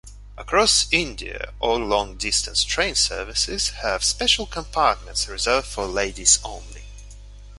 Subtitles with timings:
[0.35, 6.85] Across India, all long distance train services have special compartments reserved for ladies only.